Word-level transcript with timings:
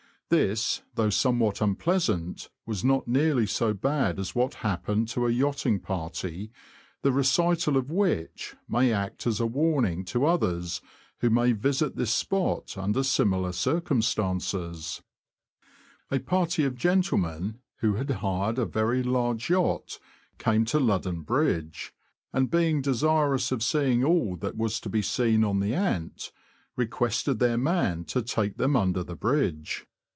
This, 0.33 0.81
though 0.95 1.09
somewhat 1.09 1.59
unpleasant, 1.59 2.47
was 2.65 2.85
not 2.85 3.05
nearly 3.05 3.45
so 3.45 3.73
bad 3.73 4.17
as 4.17 4.33
what 4.33 4.53
happened 4.63 5.09
to 5.09 5.27
a 5.27 5.29
yachting 5.29 5.81
party, 5.81 6.53
the 7.01 7.11
recital 7.11 7.75
of 7.75 7.91
which 7.91 8.55
may 8.69 8.93
act 8.93 9.27
as 9.27 9.41
a 9.41 9.45
warning 9.45 10.05
to 10.05 10.23
others 10.25 10.79
who 11.19 11.29
may 11.29 11.51
visit 11.51 11.97
this 11.97 12.13
spot 12.15 12.77
under 12.77 13.03
similar 13.03 13.51
circum 13.51 14.01
stances. 14.01 15.01
A 16.09 16.17
party 16.19 16.63
of 16.63 16.77
gentlemen, 16.77 17.59
who 17.79 17.95
had 17.95 18.09
hired 18.09 18.57
a 18.57 18.65
very 18.65 19.03
large 19.03 19.49
yacht, 19.49 19.99
came 20.37 20.63
to 20.63 20.79
Ludham 20.79 21.23
Bridge, 21.25 21.93
and 22.31 22.49
being 22.49 22.81
desirous 22.81 23.51
of 23.51 23.61
seeing 23.61 24.05
all 24.05 24.37
that 24.37 24.55
was 24.55 24.79
to 24.79 24.87
be 24.89 25.01
seen 25.01 25.43
on 25.43 25.59
the 25.59 25.73
Ant, 25.73 26.31
requested 26.77 27.41
154 27.41 27.41
THE 27.75 27.89
LAND 27.89 28.07
OF 28.07 28.13
THE 28.13 28.21
BROADS. 28.21 28.35
their 28.37 28.45
man 28.47 28.53
to 28.55 28.55
take 28.55 28.57
them 28.57 28.75
under 28.77 29.03
the 29.03 29.15
bridge. 29.17 29.85